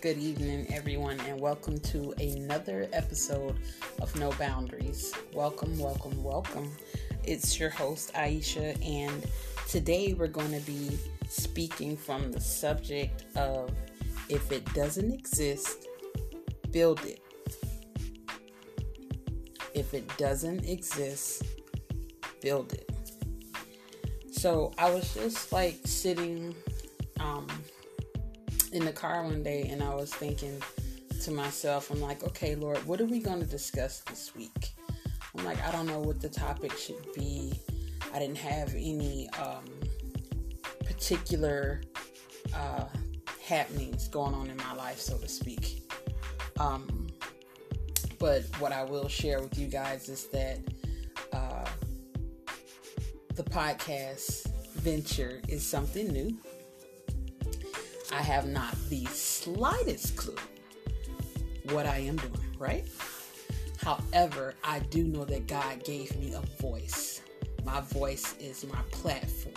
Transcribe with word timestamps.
Good 0.00 0.16
evening, 0.16 0.66
everyone, 0.72 1.20
and 1.28 1.38
welcome 1.38 1.78
to 1.80 2.14
another 2.18 2.88
episode 2.94 3.58
of 4.00 4.18
No 4.18 4.30
Boundaries. 4.32 5.12
Welcome, 5.34 5.78
welcome, 5.78 6.24
welcome. 6.24 6.72
It's 7.22 7.60
your 7.60 7.68
host, 7.68 8.10
Aisha, 8.14 8.82
and 8.82 9.26
today 9.68 10.14
we're 10.14 10.26
going 10.28 10.58
to 10.58 10.66
be 10.66 10.98
speaking 11.28 11.98
from 11.98 12.32
the 12.32 12.40
subject 12.40 13.26
of 13.36 13.72
if 14.30 14.50
it 14.50 14.64
doesn't 14.72 15.12
exist, 15.12 15.86
build 16.70 17.04
it. 17.04 17.20
If 19.74 19.92
it 19.92 20.08
doesn't 20.16 20.64
exist, 20.64 21.44
build 22.40 22.72
it. 22.72 22.90
So 24.32 24.72
I 24.78 24.90
was 24.90 25.12
just 25.12 25.52
like 25.52 25.76
sitting 25.84 26.54
um, 27.18 27.46
in 28.72 28.84
the 28.84 28.92
car 28.92 29.22
one 29.24 29.42
day 29.42 29.68
and 29.70 29.82
I 29.82 29.94
was 29.94 30.12
thinking 30.12 30.62
to 31.22 31.30
myself, 31.30 31.90
I'm 31.90 32.00
like, 32.00 32.22
okay, 32.24 32.54
Lord, 32.54 32.84
what 32.86 33.00
are 33.00 33.06
we 33.06 33.20
going 33.20 33.40
to 33.40 33.46
discuss 33.46 34.00
this 34.00 34.34
week? 34.34 34.70
I'm 35.36 35.44
like, 35.44 35.62
I 35.66 35.70
don't 35.70 35.86
know 35.86 36.00
what 36.00 36.20
the 36.20 36.28
topic 36.28 36.72
should 36.76 37.12
be. 37.14 37.52
I 38.12 38.18
didn't 38.18 38.38
have 38.38 38.74
any 38.74 39.28
um, 39.30 39.64
particular 40.84 41.82
uh, 42.54 42.86
happenings 43.46 44.08
going 44.08 44.34
on 44.34 44.48
in 44.48 44.56
my 44.56 44.74
life, 44.74 44.98
so 44.98 45.16
to 45.18 45.28
speak. 45.28 45.82
Um, 46.58 47.08
but 48.18 48.42
what 48.58 48.72
I 48.72 48.84
will 48.84 49.08
share 49.08 49.40
with 49.40 49.58
you 49.58 49.66
guys 49.66 50.08
is 50.08 50.26
that 50.26 50.58
uh, 51.32 51.68
the 53.34 53.44
podcast 53.44 54.48
venture 54.74 55.40
is 55.48 55.66
something 55.66 56.08
new. 56.08 56.36
I 58.12 58.22
have 58.22 58.48
not 58.48 58.74
the 58.88 59.04
slightest 59.06 60.16
clue 60.16 60.36
what 61.70 61.86
I 61.86 61.98
am 61.98 62.16
doing, 62.16 62.56
right? 62.58 62.84
However, 63.78 64.54
I 64.64 64.80
do 64.80 65.04
know 65.04 65.24
that 65.24 65.46
God 65.46 65.84
gave 65.84 66.16
me 66.18 66.34
a 66.34 66.40
voice. 66.60 67.22
My 67.64 67.80
voice 67.80 68.34
is 68.38 68.66
my 68.66 68.80
platform. 68.90 69.54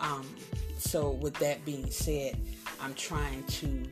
Um, 0.00 0.26
so, 0.78 1.10
with 1.10 1.34
that 1.34 1.64
being 1.64 1.90
said, 1.90 2.38
I'm 2.80 2.94
trying 2.94 3.42
to 3.44 3.82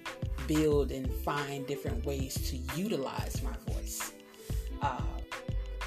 build 0.46 0.92
and 0.92 1.12
find 1.12 1.66
different 1.66 2.04
ways 2.04 2.34
to 2.50 2.56
utilize 2.78 3.42
my 3.42 3.72
voice 3.72 4.12
uh, 4.82 5.00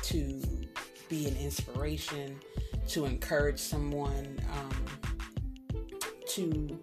to 0.04 0.42
be 1.08 1.28
an 1.28 1.38
inspiration, 1.38 2.40
to 2.90 3.06
encourage 3.06 3.60
someone, 3.60 4.40
um, 4.52 4.86
to 6.28 6.77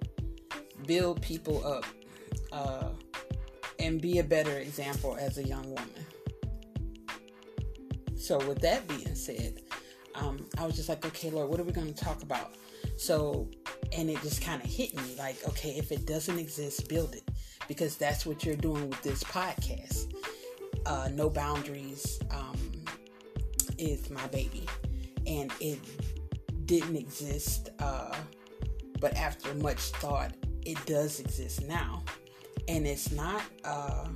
build 0.86 1.20
people 1.22 1.64
up 1.66 1.84
uh, 2.52 2.88
and 3.78 4.00
be 4.00 4.18
a 4.18 4.24
better 4.24 4.58
example 4.58 5.16
as 5.20 5.38
a 5.38 5.42
young 5.42 5.64
woman. 5.64 6.06
So, 8.16 8.38
with 8.48 8.60
that 8.60 8.86
being 8.88 9.14
said, 9.14 9.60
um, 10.14 10.46
I 10.58 10.64
was 10.64 10.76
just 10.76 10.88
like, 10.88 11.04
okay, 11.04 11.30
Lord, 11.30 11.50
what 11.50 11.60
are 11.60 11.64
we 11.64 11.72
going 11.72 11.92
to 11.92 12.04
talk 12.04 12.22
about? 12.22 12.54
So, 12.96 13.50
and 13.92 14.08
it 14.08 14.20
just 14.22 14.42
kind 14.42 14.62
of 14.62 14.70
hit 14.70 14.94
me 14.96 15.14
like, 15.18 15.36
okay, 15.48 15.70
if 15.70 15.92
it 15.92 16.06
doesn't 16.06 16.38
exist, 16.38 16.88
build 16.88 17.14
it. 17.14 17.28
Because 17.68 17.96
that's 17.96 18.24
what 18.24 18.44
you're 18.44 18.56
doing 18.56 18.88
with 18.88 19.02
this 19.02 19.22
podcast. 19.24 20.14
Uh, 20.86 21.08
no 21.12 21.30
Boundaries 21.30 22.18
um, 22.30 22.56
is 23.78 24.10
my 24.10 24.26
baby. 24.28 24.66
And 25.26 25.50
it 25.60 25.78
didn't 26.66 26.96
exist. 26.96 27.70
Uh, 27.78 28.14
but 29.00 29.14
after 29.16 29.54
much 29.54 29.80
thought, 29.80 30.32
it 30.64 30.84
does 30.86 31.20
exist 31.20 31.66
now. 31.66 32.02
And 32.68 32.86
it's 32.86 33.12
not, 33.12 33.42
uh, 33.64 34.08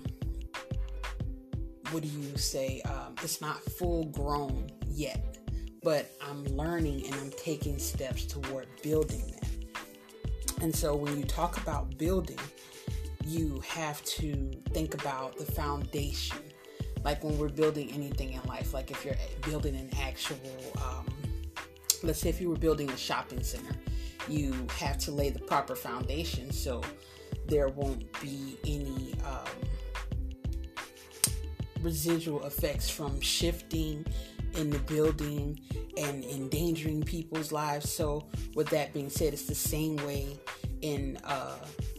what 1.90 2.02
do 2.02 2.08
you 2.08 2.36
say? 2.36 2.80
Um, 2.82 3.14
it's 3.22 3.40
not 3.40 3.62
full 3.62 4.04
grown 4.06 4.70
yet, 4.86 5.38
but 5.82 6.10
I'm 6.20 6.44
learning 6.44 7.04
and 7.06 7.14
I'm 7.16 7.30
taking 7.32 7.78
steps 7.78 8.24
toward 8.24 8.66
building 8.82 9.22
that. 9.32 9.48
And 10.62 10.74
so 10.74 10.96
when 10.96 11.16
you 11.16 11.24
talk 11.24 11.56
about 11.58 11.96
building, 11.98 12.38
you 13.24 13.62
have 13.66 14.02
to 14.04 14.50
think 14.72 14.94
about 14.94 15.36
the 15.36 15.44
foundation. 15.44 16.38
Like 17.04 17.22
when 17.22 17.38
we're 17.38 17.48
building 17.48 17.90
anything 17.92 18.32
in 18.32 18.42
life, 18.48 18.74
like 18.74 18.90
if 18.90 19.04
you're 19.04 19.14
building 19.42 19.76
an 19.76 19.90
actual, 20.00 20.38
um, 20.82 21.06
let's 22.02 22.18
say 22.18 22.28
if 22.28 22.40
you 22.40 22.48
were 22.48 22.56
building 22.56 22.90
a 22.90 22.96
shopping 22.96 23.42
center, 23.42 23.76
you 24.30 24.66
have 24.76 24.98
to 24.98 25.10
lay 25.10 25.30
the 25.30 25.40
proper 25.40 25.74
foundation 25.74 26.50
so 26.50 26.82
there 27.46 27.68
won't 27.68 28.04
be 28.20 28.58
any 28.64 29.14
um, 29.24 29.68
residual 31.80 32.44
effects 32.44 32.90
from 32.90 33.20
shifting 33.20 34.04
in 34.54 34.70
the 34.70 34.78
building 34.80 35.60
and 35.96 36.24
endangering 36.24 37.02
people's 37.02 37.52
lives. 37.52 37.90
So, 37.90 38.26
with 38.54 38.68
that 38.70 38.92
being 38.92 39.10
said, 39.10 39.32
it's 39.32 39.46
the 39.46 39.54
same 39.54 39.96
way 39.98 40.38
in 40.80 41.18
uh, 41.24 41.56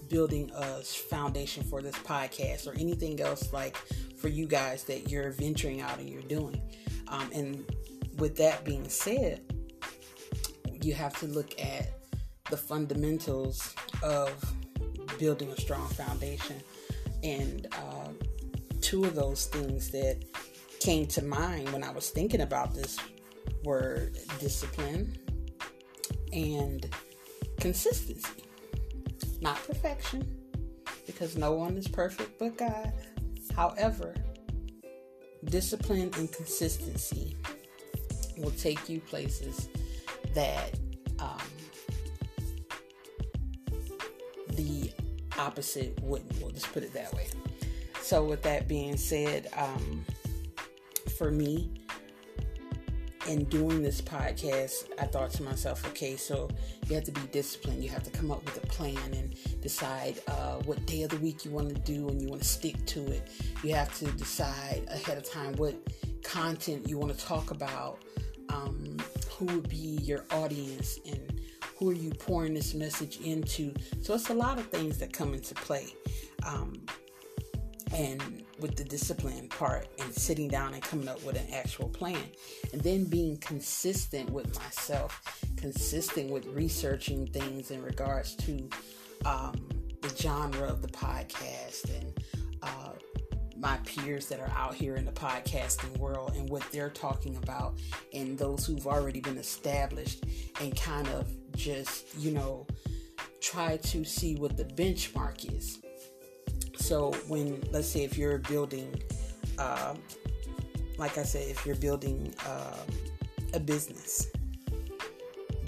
building 0.09 0.51
a 0.56 0.81
foundation 0.81 1.63
for 1.63 1.81
this 1.81 1.96
podcast 1.96 2.67
or 2.67 2.73
anything 2.79 3.22
else 3.22 3.53
like 3.53 3.75
for 4.17 4.28
you 4.28 4.47
guys 4.47 4.84
that 4.85 5.09
you're 5.09 5.31
venturing 5.31 5.81
out 5.81 6.00
and 6.00 6.09
you're 6.09 6.22
doing. 6.23 6.61
Um, 7.07 7.29
and 7.34 7.66
with 8.17 8.35
that 8.38 8.66
being 8.66 8.88
said, 8.90 9.41
you 10.81 10.94
have 10.94 11.17
to 11.19 11.28
look 11.28 11.59
at 11.59 11.98
the 12.49 12.57
fundamentals 12.57 13.73
of 14.03 14.33
building 15.17 15.49
a 15.49 15.59
strong 15.59 15.87
foundation. 15.89 16.57
And 17.23 17.67
uh, 17.73 18.09
two 18.81 19.03
of 19.03 19.15
those 19.15 19.45
things 19.45 19.89
that 19.91 20.23
came 20.79 21.05
to 21.07 21.23
mind 21.23 21.71
when 21.73 21.83
I 21.83 21.91
was 21.91 22.09
thinking 22.09 22.41
about 22.41 22.73
this 22.73 22.97
were 23.63 24.11
discipline 24.39 25.17
and 26.31 26.89
consistency. 27.59 28.43
Not 29.41 29.57
perfection, 29.66 30.27
because 31.05 31.37
no 31.37 31.53
one 31.53 31.77
is 31.77 31.87
perfect 31.87 32.39
but 32.39 32.57
God. 32.57 32.93
However, 33.55 34.16
discipline 35.45 36.11
and 36.17 36.31
consistency 36.31 37.35
will 38.37 38.51
take 38.51 38.87
you 38.87 38.99
places 39.01 39.69
that 40.33 40.77
um, 41.19 41.39
the 44.59 44.92
opposite 45.38 45.97
wouldn't. 46.03 46.42
We'll 46.42 46.52
just 46.52 46.72
put 46.74 46.84
it 46.84 46.94
that 46.94 47.14
way. 47.14 47.28
So, 48.02 48.24
with 48.24 48.42
that 48.44 48.68
being 48.68 48.97
said, 48.97 49.47
um, 49.56 50.03
for 51.18 51.31
me, 51.31 51.72
in 53.28 53.46
doing 53.46 53.81
this 53.84 54.02
podcast, 54.02 54.90
I 55.00 55.06
thought 55.06 55.31
to 55.31 55.44
myself, 55.44 55.86
okay, 55.88 56.16
so 56.16 56.50
you 56.88 56.96
have 56.96 57.03
to 57.06 57.12
be 57.12 57.22
disciplined. 57.31 57.84
You 57.84 57.90
have 57.90 58.03
to 58.03 58.09
come 58.09 58.31
up 58.31 58.44
with 58.44 58.62
a 58.62 58.68
plan 58.68 58.97
and 59.14 59.36
decide 59.62 60.20
uh, 60.28 60.56
what 60.66 60.86
day 60.86 61.03
of 61.03 61.12
the 61.12 61.18
week 61.18 61.46
you 61.46 61.52
want 61.52 61.70
to 61.70 61.76
do 61.76 62.09
and 62.09 62.22
you 62.22 62.28
want 62.28 62.41
to 62.41 62.47
stick 62.47 62.84
to 62.88 63.06
it. 63.12 63.30
You 63.64 63.76
have 63.76 63.96
to 64.00 64.06
decide 64.14 64.84
ahead 64.90 65.18
of 65.18 65.30
time 65.30 65.53
what 65.53 65.76
content 66.24 66.90
you 66.90 66.97
want 66.97 67.18
to 67.18 67.26
talk 67.26 67.52
about, 67.52 68.00
um, 68.50 68.97
who 69.31 69.46
would 69.46 69.70
be 69.70 70.00
your 70.02 70.26
audience, 70.31 71.00
and 71.06 71.38
who 71.79 71.90
are 71.90 71.95
you 71.95 72.12
pouring 72.12 72.53
this 72.53 72.73
message 72.73 73.22
into? 73.22 73.73
So 74.01 74.13
it's 74.13 74.29
a 74.29 74.34
lot 74.34 74.59
of 74.59 74.67
things 74.67 74.97
that 75.00 75.13
come 75.13 75.34
into 75.34 75.56
play. 75.56 75.88
Um, 76.45 76.81
and 77.94 78.44
with 78.59 78.75
the 78.75 78.84
discipline 78.84 79.47
part 79.47 79.88
and 80.00 80.13
sitting 80.13 80.50
down 80.50 80.73
and 80.73 80.84
coming 80.84 81.07
up 81.07 81.23
with 81.23 81.38
an 81.38 81.53
actual 81.53 81.88
plan 81.88 82.22
and 82.73 82.81
then 82.81 83.06
being 83.06 83.38
consistent 83.38 84.29
with 84.29 84.53
myself 84.59 85.41
consistent 85.57 86.29
with 86.29 86.46
researching 86.47 87.26
things 87.28 87.72
in 87.72 87.81
regards 87.81 88.35
to 88.35 88.70
um, 89.26 89.55
the 90.02 90.09
genre 90.16 90.67
of 90.67 90.81
the 90.81 90.87
podcast 90.90 91.90
and 91.99 92.14
uh, 92.61 92.91
my 93.59 93.78
peers 93.85 94.28
that 94.28 94.40
are 94.40 94.52
out 94.56 94.73
here 94.73 94.96
in 94.96 95.06
the 95.06 95.11
podcasting 95.11 95.96
world 95.97 96.34
and 96.35 96.50
what 96.50 96.64
they're 96.72 96.90
talking 96.90 97.35
about 97.38 97.73
and 98.14 98.38
those 98.38 98.66
who've 98.66 98.88
already 98.88 99.20
been 99.20 99.38
established 99.38 100.23
and 100.61 100.76
kind 100.79 101.08
of 101.09 101.28
just, 101.56 102.06
you 102.17 102.32
know, 102.32 102.66
try 103.41 103.78
to 103.78 104.06
see 104.06 104.35
what 104.35 104.56
the 104.56 104.64
benchmark 104.64 105.53
is. 105.53 105.79
So, 106.76 107.11
when, 107.28 107.61
let's 107.72 107.88
say, 107.88 108.03
if 108.03 108.17
you're 108.17 108.38
building, 108.38 109.02
uh, 109.58 109.96
like 110.97 111.17
I 111.17 111.23
said, 111.23 111.47
if 111.50 111.66
you're 111.66 111.76
building 111.76 112.34
uh, 112.47 112.78
a 113.53 113.59
business, 113.59 114.28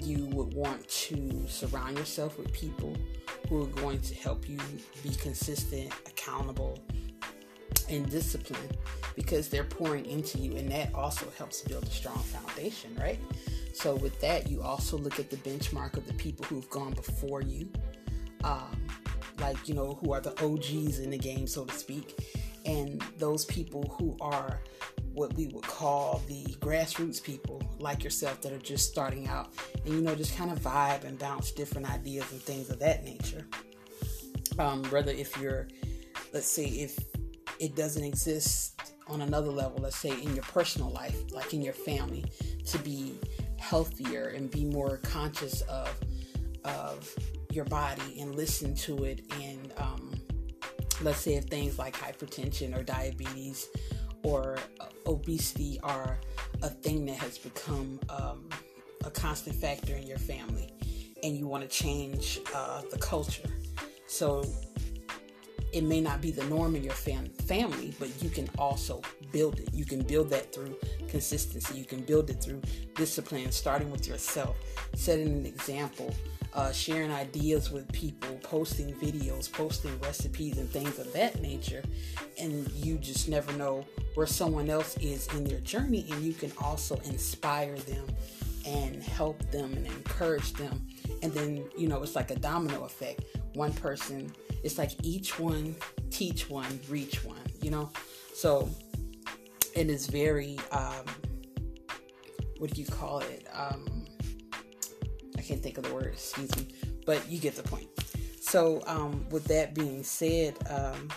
you 0.00 0.26
would 0.26 0.54
want 0.54 0.88
to 0.88 1.46
surround 1.46 1.98
yourself 1.98 2.38
with 2.38 2.52
people 2.52 2.96
who 3.48 3.62
are 3.62 3.66
going 3.66 4.00
to 4.00 4.14
help 4.14 4.48
you 4.48 4.58
be 5.02 5.10
consistent, 5.10 5.92
accountable, 6.06 6.78
and 7.88 8.08
discipline 8.10 8.70
because 9.14 9.48
they're 9.48 9.64
pouring 9.64 10.06
into 10.06 10.38
you, 10.38 10.56
and 10.56 10.70
that 10.70 10.94
also 10.94 11.26
helps 11.36 11.62
build 11.62 11.84
a 11.84 11.90
strong 11.90 12.18
foundation, 12.18 12.94
right? 13.00 13.18
So, 13.74 13.96
with 13.96 14.20
that, 14.20 14.48
you 14.48 14.62
also 14.62 14.98
look 14.98 15.18
at 15.18 15.30
the 15.30 15.36
benchmark 15.38 15.96
of 15.96 16.06
the 16.06 16.14
people 16.14 16.44
who've 16.46 16.68
gone 16.70 16.92
before 16.92 17.42
you. 17.42 17.68
Um, 18.44 18.86
like 19.40 19.68
you 19.68 19.74
know 19.74 19.98
who 20.02 20.12
are 20.12 20.20
the 20.20 20.32
OGs 20.44 20.98
in 20.98 21.10
the 21.10 21.18
game, 21.18 21.46
so 21.46 21.64
to 21.64 21.74
speak, 21.74 22.16
and 22.64 23.02
those 23.18 23.44
people 23.44 23.94
who 23.98 24.16
are 24.20 24.60
what 25.14 25.34
we 25.34 25.48
would 25.48 25.62
call 25.62 26.22
the 26.26 26.44
grassroots 26.60 27.22
people 27.22 27.62
like 27.78 28.02
yourself 28.02 28.40
that 28.40 28.52
are 28.52 28.58
just 28.58 28.88
starting 28.90 29.28
out 29.28 29.52
and 29.84 29.94
you 29.94 30.00
know 30.00 30.14
just 30.14 30.36
kind 30.36 30.50
of 30.50 30.58
vibe 30.58 31.04
and 31.04 31.18
bounce 31.18 31.52
different 31.52 31.90
ideas 31.90 32.30
and 32.32 32.40
things 32.40 32.70
of 32.70 32.78
that 32.78 33.04
nature 33.04 33.46
um, 34.58 34.82
whether 34.84 35.12
if 35.12 35.36
you're 35.38 35.68
let's 36.32 36.50
say 36.50 36.64
if 36.64 36.98
it 37.62 37.76
doesn't 37.76 38.02
exist 38.02 38.92
on 39.06 39.22
another 39.22 39.50
level 39.50 39.78
let's 39.80 39.96
say 39.96 40.10
in 40.20 40.34
your 40.34 40.44
personal 40.44 40.90
life 40.90 41.16
like 41.30 41.54
in 41.54 41.62
your 41.62 41.72
family 41.72 42.24
to 42.66 42.76
be 42.78 43.14
healthier 43.56 44.28
and 44.36 44.50
be 44.50 44.64
more 44.64 44.98
conscious 44.98 45.62
of 45.62 45.88
of 46.64 47.14
your 47.52 47.64
body 47.66 48.20
and 48.20 48.34
listen 48.34 48.74
to 48.74 49.04
it 49.04 49.20
and 49.40 49.72
um, 49.76 50.12
let's 51.02 51.20
say 51.20 51.34
if 51.34 51.44
things 51.44 51.78
like 51.78 51.94
hypertension 51.96 52.76
or 52.76 52.82
diabetes 52.82 53.68
or 54.24 54.58
uh, 54.80 54.86
obesity 55.06 55.78
are 55.82 56.18
a 56.62 56.68
thing 56.68 57.04
that 57.06 57.16
has 57.16 57.38
become 57.38 58.00
um, 58.08 58.48
a 59.04 59.10
constant 59.10 59.54
factor 59.54 59.94
in 59.94 60.06
your 60.06 60.18
family 60.18 60.72
and 61.22 61.36
you 61.36 61.46
want 61.46 61.62
to 61.62 61.68
change 61.68 62.40
uh, 62.54 62.82
the 62.90 62.98
culture. 62.98 63.48
So 64.06 64.44
it 65.72 65.84
may 65.84 66.00
not 66.00 66.20
be 66.20 66.30
the 66.30 66.44
norm 66.44 66.76
in 66.76 66.84
your 66.84 66.92
fam- 66.92 67.30
family, 67.46 67.94
but 67.98 68.10
you 68.22 68.28
can 68.28 68.48
also 68.58 69.00
build 69.32 69.58
it. 69.58 69.72
You 69.72 69.84
can 69.84 70.02
build 70.02 70.28
that 70.30 70.54
through 70.54 70.76
consistency. 71.08 71.78
You 71.78 71.84
can 71.84 72.02
build 72.02 72.28
it 72.30 72.42
through 72.42 72.60
discipline, 72.94 73.50
starting 73.50 73.90
with 73.90 74.06
yourself, 74.06 74.56
setting 74.94 75.28
an 75.28 75.46
example, 75.46 76.14
uh, 76.52 76.72
sharing 76.72 77.10
ideas 77.10 77.70
with 77.70 77.90
people, 77.92 78.38
posting 78.42 78.92
videos, 78.94 79.50
posting 79.50 79.98
recipes, 80.00 80.58
and 80.58 80.68
things 80.68 80.98
of 80.98 81.10
that 81.14 81.40
nature. 81.40 81.82
And 82.38 82.70
you 82.72 82.98
just 82.98 83.28
never 83.28 83.52
know 83.54 83.86
where 84.14 84.26
someone 84.26 84.68
else 84.68 84.96
is 84.98 85.26
in 85.28 85.44
their 85.44 85.60
journey, 85.60 86.06
and 86.10 86.22
you 86.22 86.34
can 86.34 86.52
also 86.60 86.96
inspire 87.06 87.78
them 87.78 88.06
and 88.66 89.02
help 89.02 89.38
them 89.50 89.72
and 89.72 89.86
encourage 89.86 90.52
them. 90.52 90.86
And 91.22 91.32
then, 91.32 91.64
you 91.76 91.88
know, 91.88 92.02
it's 92.02 92.14
like 92.14 92.30
a 92.30 92.36
domino 92.36 92.84
effect. 92.84 93.24
One 93.54 93.72
person, 93.72 94.32
it's 94.62 94.78
like 94.78 94.92
each 95.02 95.38
one 95.38 95.74
teach 96.10 96.48
one, 96.48 96.78
reach 96.88 97.24
one, 97.24 97.40
you 97.60 97.70
know? 97.70 97.90
So 98.34 98.68
it 99.74 99.88
is 99.88 100.06
very, 100.06 100.58
um, 100.70 101.04
what 102.58 102.72
do 102.72 102.80
you 102.80 102.86
call 102.86 103.20
it? 103.20 103.46
Um, 103.52 104.04
I 105.36 105.42
can't 105.42 105.62
think 105.62 105.78
of 105.78 105.84
the 105.84 105.92
word, 105.92 106.06
excuse 106.06 106.54
me, 106.56 106.68
but 107.06 107.28
you 107.28 107.40
get 107.40 107.56
the 107.56 107.62
point. 107.62 107.88
So, 108.40 108.82
um, 108.86 109.26
with 109.30 109.44
that 109.44 109.74
being 109.74 110.02
said, 110.02 110.56
um, 110.70 111.08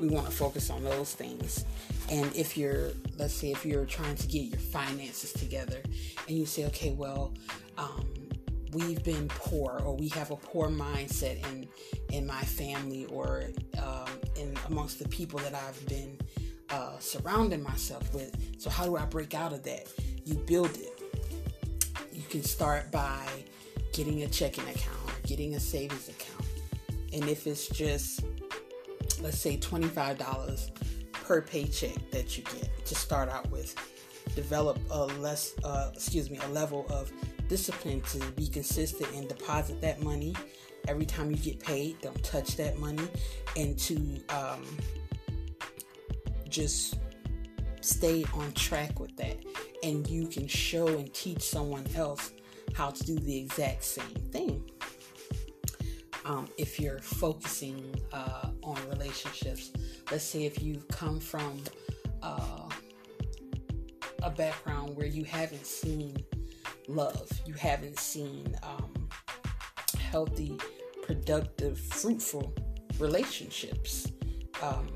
we 0.00 0.08
want 0.08 0.26
to 0.26 0.32
focus 0.32 0.68
on 0.70 0.82
those 0.82 1.14
things. 1.14 1.64
And 2.10 2.34
if 2.34 2.56
you're, 2.56 2.90
let's 3.18 3.34
say, 3.34 3.52
if 3.52 3.64
you're 3.64 3.84
trying 3.84 4.16
to 4.16 4.26
get 4.26 4.44
your 4.46 4.58
finances 4.58 5.32
together 5.32 5.80
and 6.26 6.36
you 6.36 6.44
say, 6.46 6.66
okay, 6.66 6.92
well, 6.92 7.34
um, 7.78 8.06
we've 8.72 9.02
been 9.02 9.28
poor 9.28 9.80
or 9.84 9.96
we 9.96 10.08
have 10.08 10.30
a 10.30 10.36
poor 10.36 10.68
mindset 10.68 11.44
in 11.52 11.68
in 12.10 12.26
my 12.26 12.42
family 12.42 13.06
or 13.06 13.44
um, 13.78 14.08
in 14.36 14.56
amongst 14.66 14.98
the 14.98 15.08
people 15.08 15.38
that 15.40 15.54
I've 15.54 15.86
been 15.86 16.18
uh, 16.70 16.98
surrounding 16.98 17.62
myself 17.62 18.12
with. 18.14 18.36
So 18.58 18.70
how 18.70 18.84
do 18.84 18.96
I 18.96 19.04
break 19.04 19.34
out 19.34 19.52
of 19.52 19.62
that? 19.64 19.88
You 20.24 20.34
build 20.34 20.70
it 20.76 21.00
You 22.12 22.22
can 22.28 22.42
start 22.42 22.90
by 22.92 23.26
getting 23.92 24.22
a 24.22 24.28
checking 24.28 24.64
account 24.64 24.98
or 25.08 25.26
getting 25.26 25.54
a 25.54 25.60
savings 25.60 26.08
account. 26.08 26.46
And 27.12 27.28
if 27.28 27.46
it's 27.46 27.68
just, 27.68 28.24
let's 29.20 29.38
say, 29.38 29.56
$25 29.56 30.70
per 31.12 31.42
paycheck 31.42 32.10
that 32.12 32.36
you 32.36 32.44
get 32.44 32.86
to 32.86 32.94
start 32.94 33.28
out 33.28 33.50
with, 33.50 33.74
develop 34.36 34.78
a 34.90 35.06
less, 35.06 35.54
uh, 35.64 35.90
excuse 35.92 36.30
me, 36.30 36.38
a 36.44 36.48
level 36.50 36.86
of 36.88 37.10
discipline 37.50 38.00
to 38.02 38.18
be 38.32 38.46
consistent 38.46 39.12
and 39.14 39.28
deposit 39.28 39.80
that 39.82 40.00
money 40.02 40.34
every 40.88 41.04
time 41.04 41.30
you 41.30 41.36
get 41.36 41.58
paid. 41.60 42.00
Don't 42.00 42.22
touch 42.24 42.56
that 42.56 42.78
money, 42.78 43.06
and 43.56 43.78
to 43.80 43.96
um, 44.30 44.64
just 46.48 46.98
stay 47.82 48.24
on 48.34 48.52
track 48.52 49.00
with 49.00 49.14
that 49.16 49.36
and 49.82 50.06
you 50.08 50.26
can 50.26 50.46
show 50.46 50.86
and 50.86 51.12
teach 51.14 51.40
someone 51.40 51.86
else 51.96 52.32
how 52.74 52.90
to 52.90 53.02
do 53.04 53.18
the 53.18 53.38
exact 53.38 53.82
same 53.82 54.04
thing. 54.30 54.62
Um, 56.26 56.46
if 56.58 56.78
you're 56.78 56.98
focusing 56.98 57.82
uh, 58.12 58.50
on 58.62 58.76
relationships, 58.90 59.72
let's 60.10 60.24
say 60.24 60.44
if 60.44 60.62
you've 60.62 60.86
come 60.88 61.18
from 61.18 61.62
uh, 62.22 62.68
a 64.22 64.30
background 64.30 64.96
where 64.96 65.06
you 65.06 65.24
haven't 65.24 65.66
seen 65.66 66.22
love, 66.94 67.30
you 67.46 67.54
haven't 67.54 67.98
seen 67.98 68.56
um, 68.62 69.08
healthy, 69.98 70.58
productive, 71.02 71.78
fruitful 71.78 72.54
relationships, 72.98 74.10
um, 74.62 74.88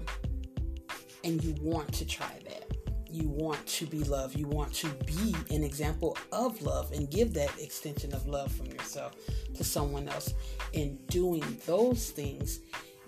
and 1.22 1.42
you 1.42 1.54
want 1.60 1.92
to 1.94 2.06
try 2.06 2.38
that 2.44 2.64
you 3.14 3.28
want 3.28 3.64
to 3.66 3.86
be 3.86 4.02
loved. 4.02 4.36
You 4.36 4.48
want 4.48 4.72
to 4.74 4.88
be 5.06 5.36
an 5.54 5.62
example 5.62 6.18
of 6.32 6.60
love 6.62 6.90
and 6.90 7.08
give 7.08 7.32
that 7.34 7.56
extension 7.60 8.12
of 8.12 8.26
love 8.26 8.50
from 8.50 8.66
yourself 8.66 9.14
to 9.54 9.62
someone 9.62 10.08
else. 10.08 10.34
In 10.72 10.98
doing 11.08 11.44
those 11.64 12.10
things, 12.10 12.58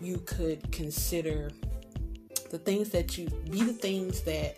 you 0.01 0.19
could 0.19 0.71
consider 0.71 1.51
the 2.51 2.59
things 2.59 2.91
that 2.91 3.19
you 3.19 3.29
be 3.51 3.65
the 3.65 3.73
things 3.73 4.21
that 4.23 4.57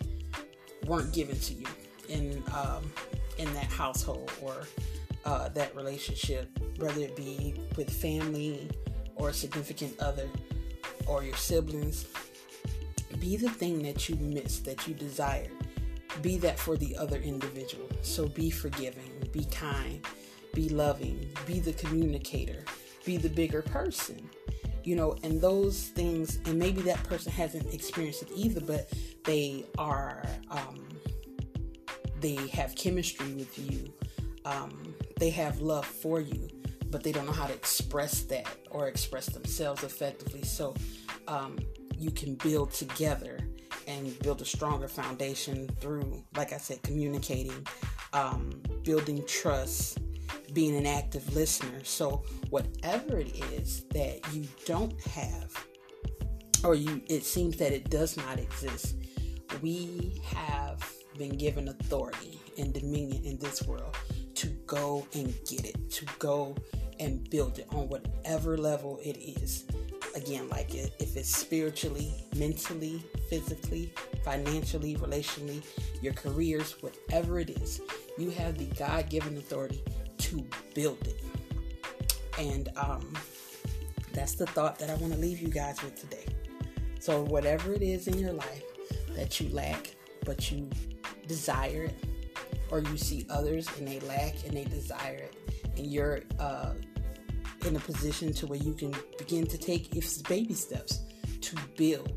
weren't 0.85 1.13
given 1.15 1.39
to 1.41 1.55
you 1.55 1.67
And 2.11 2.43
um, 2.51 2.93
in 3.39 3.53
that 3.55 3.71
household 3.73 4.33
or 4.43 4.65
uh, 5.25 5.49
that 5.51 5.75
relationship, 5.75 6.51
whether 6.79 7.01
it 7.01 7.17
be 7.17 7.55
with 7.77 7.91
family 7.91 8.69
or 9.17 9.31
a 9.31 9.33
significant 9.33 9.99
other 10.01 10.29
or 11.07 11.25
your 11.25 11.37
siblings 11.37 12.07
be 13.21 13.37
the 13.37 13.49
thing 13.51 13.83
that 13.83 14.09
you 14.09 14.17
miss, 14.17 14.61
that 14.61 14.87
you 14.87 14.95
desire. 14.95 15.51
Be 16.23 16.39
that 16.39 16.59
for 16.59 16.77
the 16.77 16.97
other 16.97 17.19
individual. 17.19 17.89
So 18.03 18.29
be 18.29 18.51
forgiving, 18.51 19.11
be 19.33 19.45
kind, 19.47 20.05
be 20.55 20.69
loving, 20.69 21.29
be 21.47 21.61
the 21.61 21.73
communicator, 21.73 22.65
be 23.05 23.17
the 23.17 23.29
bigger 23.29 23.63
person. 23.63 24.29
You 24.85 24.97
know, 24.97 25.17
and 25.23 25.41
those 25.41 25.89
things, 25.89 26.39
and 26.47 26.59
maybe 26.59 26.81
that 26.83 27.03
person 27.05 27.33
hasn't 27.33 27.73
experienced 27.75 28.23
it 28.23 28.31
either, 28.35 28.61
but 28.61 28.91
they 29.25 29.67
are, 29.77 30.25
um, 30.51 30.88
they 32.21 32.49
have 32.49 32.75
chemistry 32.75 33.33
with 33.35 33.59
you, 33.59 33.93
um, 34.45 34.95
they 35.19 35.31
have 35.31 35.61
love 35.61 35.87
for 35.87 36.21
you, 36.21 36.49
but 36.91 37.03
they 37.03 37.13
don't 37.13 37.27
know 37.27 37.33
how 37.33 37.47
to 37.47 37.55
express 37.55 38.23
that 38.23 38.47
or 38.71 38.89
express 38.89 39.27
themselves 39.27 39.83
effectively. 39.83 40.43
So, 40.43 40.75
um, 41.27 41.59
you 41.99 42.11
can 42.11 42.37
build 42.37 42.73
together 42.73 43.39
and 43.87 44.19
build 44.21 44.41
a 44.41 44.45
stronger 44.45 44.89
foundation 44.89 45.69
through, 45.81 46.23
like 46.37 46.53
I 46.53 46.59
said, 46.59 46.83
communicating, 46.83 47.67
um, 48.13 48.63
building 48.85 49.25
trust, 49.27 49.99
being 50.53 50.77
an 50.77 50.87
active 50.87 51.35
listener. 51.35 51.83
So, 51.85 52.23
whatever 52.51 53.19
it 53.19 53.35
is 53.53 53.85
that 53.91 54.21
you 54.33 54.47
don't 54.65 54.99
have, 55.07 55.53
or 56.65 56.75
you 56.75 57.03
it 57.09 57.25
seems 57.25 57.57
that 57.57 57.73
it 57.73 57.91
does 57.91 58.17
not 58.17 58.39
exist, 58.39 58.97
we 59.63 60.21
have 60.25 60.83
been 61.19 61.37
given 61.37 61.69
authority 61.69 62.41
and 62.59 62.73
dominion 62.73 63.25
in 63.25 63.39
this 63.39 63.63
world 63.63 63.97
to 64.35 64.47
go 64.67 65.07
and 65.15 65.35
get 65.49 65.65
it, 65.65 65.91
to 65.91 66.07
go 66.19 66.55
and 67.01 67.29
build 67.31 67.59
it 67.59 67.67
on 67.71 67.89
whatever 67.89 68.57
level 68.57 68.99
it 69.03 69.17
is 69.17 69.65
again, 70.15 70.49
like 70.49 70.75
if 70.75 71.17
it's 71.17 71.35
spiritually, 71.35 72.13
mentally, 72.37 73.03
physically, 73.29 73.93
financially, 74.25 74.97
relationally, 74.97 75.63
your 76.03 76.13
careers, 76.13 76.83
whatever 76.83 77.39
it 77.39 77.51
is, 77.51 77.81
you 78.17 78.31
have 78.31 78.59
the 78.59 78.67
God 78.77 79.09
given 79.09 79.37
authority 79.37 79.83
to 80.19 80.45
build 80.75 80.99
it. 81.07 81.23
And 82.39 82.69
um, 82.77 83.13
that's 84.13 84.35
the 84.35 84.47
thought 84.47 84.79
that 84.79 84.91
I 84.91 84.95
want 84.97 85.13
to 85.13 85.19
leave 85.19 85.41
you 85.41 85.49
guys 85.49 85.83
with 85.83 86.01
today. 86.01 86.27
So, 87.01 87.23
whatever 87.23 87.73
it 87.73 87.83
is 87.83 88.09
in 88.09 88.19
your 88.19 88.33
life 88.33 88.65
that 89.15 89.41
you 89.41 89.49
lack, 89.51 89.95
but 90.25 90.51
you 90.51 90.69
desire 91.29 91.85
it, 91.85 92.05
or 92.71 92.81
you 92.81 92.97
see 92.97 93.27
others 93.31 93.69
and 93.79 93.87
they 93.87 94.01
lack 94.01 94.35
and 94.45 94.57
they 94.57 94.65
desire 94.65 95.17
it, 95.17 95.37
and 95.77 95.87
you're 95.87 96.21
uh, 96.41 96.73
in 97.67 97.77
a 97.77 97.81
position 97.81 98.33
to 98.33 98.47
where 98.47 98.59
you 98.59 98.75
can 98.75 98.95
begin 99.19 99.47
to 99.47 99.59
take 99.59 99.95
if 99.95 100.23
baby 100.29 100.55
steps 100.55 101.01
to 101.41 101.57
build 101.77 102.13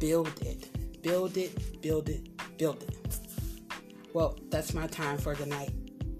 build 0.00 0.28
it 0.42 1.02
build 1.02 1.36
it 1.36 1.80
build 1.80 2.08
it 2.08 2.28
build 2.58 2.82
it 2.82 3.18
well 4.12 4.38
that's 4.50 4.74
my 4.74 4.86
time 4.86 5.16
for 5.16 5.34
the 5.34 5.46
night 5.46 5.72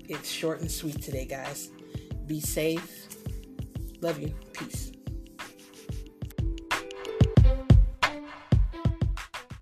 it's 0.08 0.28
short 0.28 0.60
and 0.60 0.70
sweet 0.70 1.00
today 1.02 1.24
guys 1.26 1.70
be 2.26 2.40
safe 2.40 3.06
Love 4.00 4.20
you. 4.20 4.34
Peace. 4.52 4.85